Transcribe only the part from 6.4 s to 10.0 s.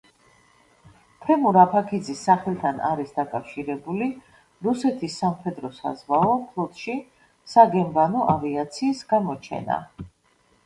ფლოტში საგემბანო ავიაციის გამოჩენა.